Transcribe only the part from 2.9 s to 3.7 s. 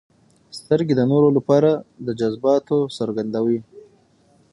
څرګندوي.